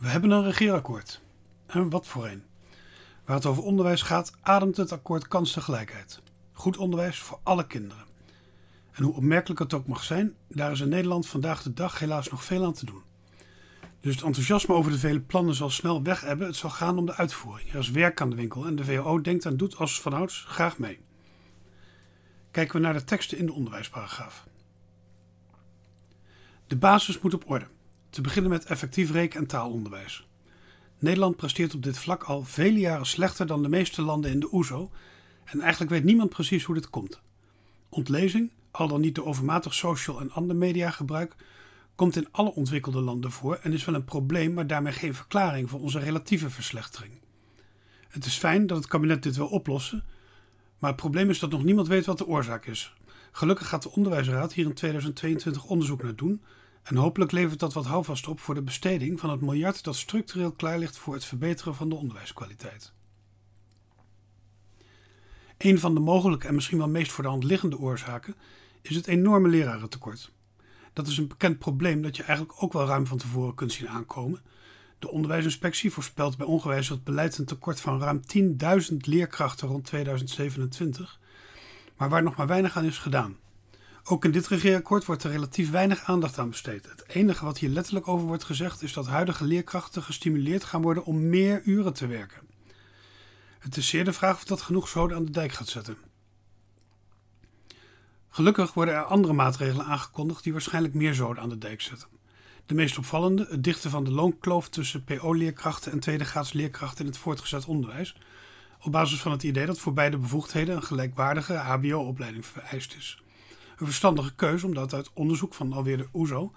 [0.00, 1.20] We hebben een regeerakkoord.
[1.66, 2.42] En wat voor een.
[3.24, 6.22] Waar het over onderwijs gaat, ademt het akkoord kansengelijkheid.
[6.52, 8.04] Goed onderwijs voor alle kinderen.
[8.92, 12.30] En hoe opmerkelijk het ook mag zijn, daar is in Nederland vandaag de dag helaas
[12.30, 13.02] nog veel aan te doen.
[14.00, 16.46] Dus het enthousiasme over de vele plannen zal snel weg hebben.
[16.46, 17.72] Het zal gaan om de uitvoering.
[17.72, 20.78] Er is werk aan de winkel en de VO denkt en doet als vanouds graag
[20.78, 21.00] mee.
[22.50, 24.46] Kijken we naar de teksten in de onderwijsparagraaf.
[26.66, 27.66] De basis moet op orde.
[28.10, 30.26] Te beginnen met effectief reken- en taalonderwijs.
[30.98, 34.52] Nederland presteert op dit vlak al vele jaren slechter dan de meeste landen in de
[34.52, 34.90] OESO
[35.44, 37.20] en eigenlijk weet niemand precies hoe dit komt.
[37.88, 41.34] Ontlezing, al dan niet de overmatig social en ander mediagebruik,
[41.94, 45.70] komt in alle ontwikkelde landen voor en is wel een probleem, maar daarmee geen verklaring
[45.70, 47.12] voor onze relatieve verslechtering.
[48.08, 50.04] Het is fijn dat het kabinet dit wil oplossen,
[50.78, 52.94] maar het probleem is dat nog niemand weet wat de oorzaak is.
[53.32, 56.42] Gelukkig gaat de Onderwijsraad hier in 2022 onderzoek naar doen
[56.82, 60.52] en hopelijk levert dat wat houvast op voor de besteding van het miljard dat structureel
[60.52, 62.92] klaar ligt voor het verbeteren van de onderwijskwaliteit.
[65.58, 68.34] Een van de mogelijke en misschien wel meest voor de hand liggende oorzaken
[68.82, 70.32] is het enorme lerarentekort.
[70.92, 73.88] Dat is een bekend probleem dat je eigenlijk ook wel ruim van tevoren kunt zien
[73.88, 74.40] aankomen.
[74.98, 78.20] De onderwijsinspectie voorspelt bij ongewijzigd beleid een tekort van ruim
[78.90, 81.20] 10.000 leerkrachten rond 2027,
[81.96, 83.36] maar waar nog maar weinig aan is gedaan.
[84.04, 86.88] Ook in dit regeerakkoord wordt er relatief weinig aandacht aan besteed.
[86.88, 91.04] Het enige wat hier letterlijk over wordt gezegd is dat huidige leerkrachten gestimuleerd gaan worden
[91.04, 92.40] om meer uren te werken.
[93.58, 95.96] Het is zeer de vraag of dat genoeg zoden aan de dijk gaat zetten.
[98.28, 102.08] Gelukkig worden er andere maatregelen aangekondigd die waarschijnlijk meer zoden aan de dijk zetten.
[102.66, 107.20] De meest opvallende, het dichten van de loonkloof tussen PO-leerkrachten en tweedegraads leerkrachten in het
[107.20, 108.16] voortgezet onderwijs,
[108.80, 113.22] op basis van het idee dat voor beide bevoegdheden een gelijkwaardige HBO-opleiding vereist is.
[113.80, 116.52] Een verstandige keuze omdat uit onderzoek van alweer de OESO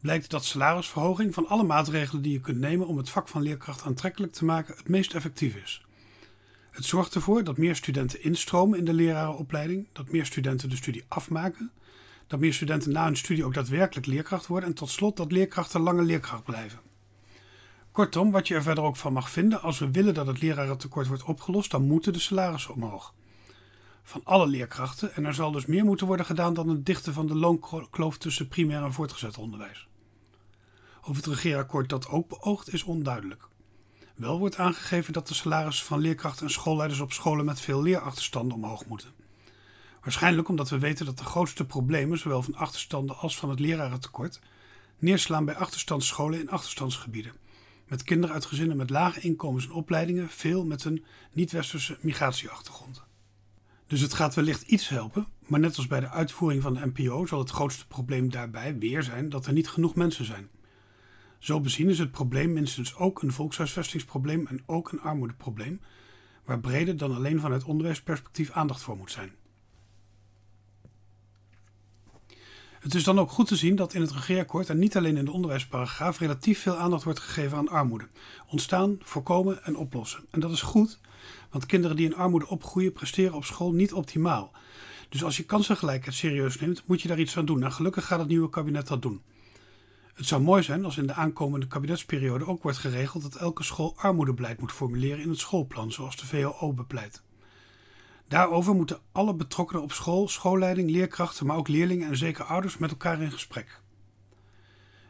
[0.00, 3.82] blijkt dat salarisverhoging van alle maatregelen die je kunt nemen om het vak van leerkracht
[3.82, 5.86] aantrekkelijk te maken het meest effectief is.
[6.70, 11.04] Het zorgt ervoor dat meer studenten instromen in de lerarenopleiding, dat meer studenten de studie
[11.08, 11.72] afmaken,
[12.26, 15.80] dat meer studenten na hun studie ook daadwerkelijk leerkracht worden en tot slot dat leerkrachten
[15.80, 16.80] langer leerkracht blijven.
[17.92, 21.06] Kortom, wat je er verder ook van mag vinden, als we willen dat het lerarentekort
[21.06, 23.14] wordt opgelost, dan moeten de salarissen omhoog.
[24.06, 27.26] Van alle leerkrachten en er zal dus meer moeten worden gedaan dan het dichten van
[27.26, 29.88] de loonkloof tussen primair en voortgezet onderwijs.
[31.02, 33.48] Of het regeerakkoord dat ook beoogt is onduidelijk.
[34.14, 38.56] Wel wordt aangegeven dat de salarissen van leerkrachten en schoolleiders op scholen met veel leerachterstanden
[38.56, 39.10] omhoog moeten.
[40.02, 44.40] Waarschijnlijk omdat we weten dat de grootste problemen, zowel van achterstanden als van het lerarentekort,
[44.98, 47.32] neerslaan bij achterstandsscholen in achterstandsgebieden.
[47.88, 53.02] Met kinderen uit gezinnen met lage inkomens en opleidingen, veel met een niet-westerse migratieachtergrond.
[53.86, 57.26] Dus het gaat wellicht iets helpen, maar net als bij de uitvoering van de NPO
[57.26, 60.48] zal het grootste probleem daarbij weer zijn dat er niet genoeg mensen zijn.
[61.38, 65.80] Zo bezien is het probleem minstens ook een volkshuisvestingsprobleem en ook een armoedeprobleem,
[66.44, 69.32] waar breder dan alleen vanuit onderwijsperspectief aandacht voor moet zijn.
[72.84, 75.24] Het is dan ook goed te zien dat in het regeerakkoord en niet alleen in
[75.24, 78.08] de onderwijsparagraaf relatief veel aandacht wordt gegeven aan armoede.
[78.46, 80.24] Ontstaan, voorkomen en oplossen.
[80.30, 80.98] En dat is goed,
[81.50, 84.52] want kinderen die in armoede opgroeien presteren op school niet optimaal.
[85.08, 87.62] Dus als je kansengelijkheid serieus neemt, moet je daar iets aan doen.
[87.62, 89.22] En gelukkig gaat het nieuwe kabinet dat doen.
[90.14, 93.94] Het zou mooi zijn als in de aankomende kabinetsperiode ook wordt geregeld dat elke school
[93.96, 97.22] armoedebeleid moet formuleren in het schoolplan, zoals de VOO bepleit.
[98.28, 102.90] Daarover moeten alle betrokkenen op school, schoolleiding, leerkrachten, maar ook leerlingen en zeker ouders met
[102.90, 103.80] elkaar in gesprek.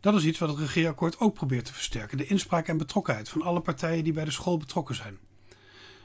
[0.00, 3.42] Dat is iets wat het regeerakkoord ook probeert te versterken: de inspraak en betrokkenheid van
[3.42, 5.18] alle partijen die bij de school betrokken zijn.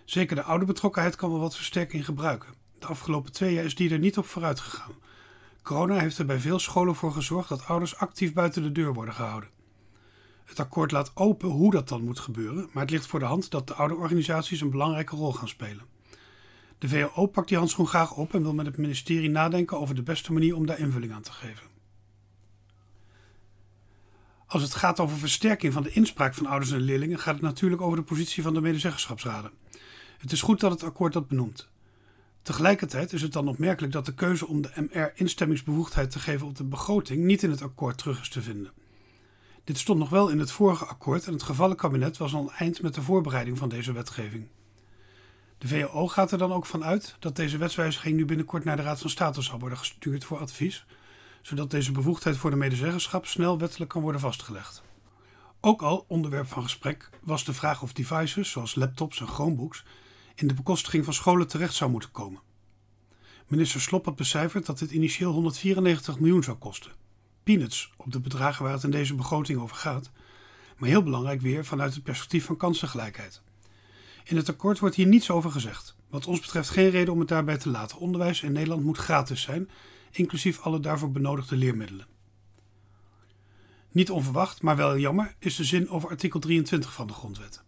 [0.06, 2.54] Zeker de oude betrokkenheid kan wel wat versterking gebruiken.
[2.80, 4.94] De afgelopen twee jaar is die er niet op vooruit gegaan.
[5.62, 9.14] Corona heeft er bij veel scholen voor gezorgd dat ouders actief buiten de deur worden
[9.14, 9.50] gehouden.
[10.46, 13.52] Het akkoord laat open hoe dat dan moet gebeuren, maar het ligt voor de hand
[13.52, 15.94] dat de ouderorganisaties een belangrijke rol gaan spelen.
[16.78, 20.03] De VO pakt die handschoen graag op en wil met het ministerie nadenken over de
[20.03, 21.68] beste manier om daar invulling aan te geven.
[24.48, 27.81] Als het gaat over versterking van de inspraak van ouders en leerlingen, gaat het natuurlijk
[27.81, 29.51] over de positie van de medezeggenschapsraden.
[30.18, 31.69] Het is goed dat het akkoord dat benoemt.
[32.42, 36.56] Tegelijkertijd is het dan opmerkelijk dat de keuze om de MR instemmingsbevoegdheid te geven op
[36.56, 38.72] de begroting niet in het akkoord terug is te vinden.
[39.63, 42.94] Dit stond nog wel in het vorige akkoord en het gevallenkabinet was al eind met
[42.94, 44.48] de voorbereiding van deze wetgeving.
[45.65, 48.81] De VO gaat er dan ook van uit dat deze wetswijziging nu binnenkort naar de
[48.81, 50.85] Raad van State zal worden gestuurd voor advies,
[51.41, 54.83] zodat deze bevoegdheid voor de medezeggenschap snel wettelijk kan worden vastgelegd.
[55.62, 59.83] Ook al onderwerp van gesprek was de vraag of devices zoals laptops en Chromebooks
[60.35, 62.41] in de bekostiging van scholen terecht zou moeten komen.
[63.47, 66.91] Minister Slop had becijferd dat dit initieel 194 miljoen zou kosten.
[67.44, 70.12] Peanuts op de bedragen waar het in deze begroting over gaat.
[70.77, 73.41] maar heel belangrijk weer vanuit het perspectief van kansengelijkheid.
[74.27, 75.95] In het akkoord wordt hier niets over gezegd.
[76.10, 77.98] Wat ons betreft geen reden om het daarbij te laten.
[77.98, 79.69] Onderwijs in Nederland moet gratis zijn,
[80.12, 82.07] inclusief alle daarvoor benodigde leermiddelen.
[83.92, 87.63] Niet onverwacht, maar wel jammer, is de zin over artikel 23 van de Grondwet.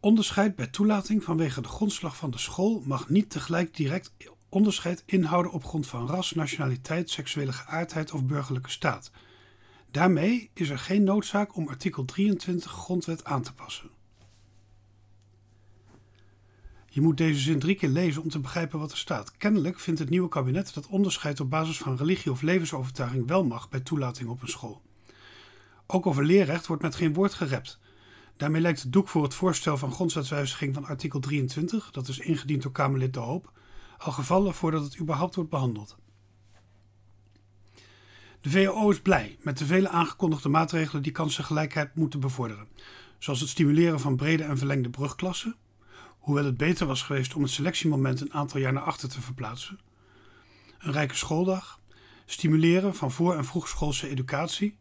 [0.00, 4.12] Onderscheid bij toelating vanwege de grondslag van de school mag niet tegelijk direct
[4.48, 9.10] onderscheid inhouden op grond van ras, nationaliteit, seksuele geaardheid of burgerlijke staat.
[9.90, 13.95] Daarmee is er geen noodzaak om artikel 23 Grondwet aan te passen.
[16.96, 19.36] Je moet deze zin drie keer lezen om te begrijpen wat er staat.
[19.36, 23.68] Kennelijk vindt het nieuwe kabinet dat onderscheid op basis van religie of levensovertuiging wel mag
[23.68, 24.82] bij toelating op een school.
[25.86, 27.78] Ook over leerrecht wordt met geen woord gerept.
[28.36, 32.62] Daarmee lijkt het doek voor het voorstel van grondwetswijziging van artikel 23, dat is ingediend
[32.62, 33.52] door Kamerlid De Hoop,
[33.98, 35.96] al gevallen voordat het überhaupt wordt behandeld.
[38.40, 42.68] De VO is blij met de vele aangekondigde maatregelen die kansengelijkheid moeten bevorderen,
[43.18, 45.56] zoals het stimuleren van brede en verlengde brugklassen,
[46.26, 49.78] hoewel het beter was geweest om het selectiemoment een aantal jaar naar achter te verplaatsen,
[50.78, 51.80] een rijke schooldag,
[52.24, 54.78] stimuleren van voor- en vroegschoolse educatie,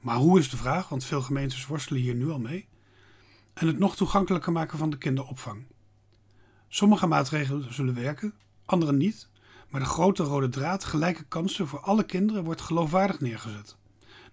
[0.00, 2.68] maar hoe is de vraag, want veel gemeentes worstelen hier nu al mee,
[3.54, 5.64] en het nog toegankelijker maken van de kinderopvang.
[6.68, 8.34] Sommige maatregelen zullen werken,
[8.64, 9.28] andere niet,
[9.68, 13.76] maar de grote rode draad gelijke kansen voor alle kinderen wordt geloofwaardig neergezet.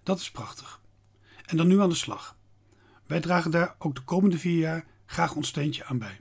[0.02, 0.80] Dat is prachtig.
[1.44, 2.36] En dan nu aan de slag.
[3.06, 6.20] Wij dragen daar ook de komende vier jaar graag ons steentje aan bij.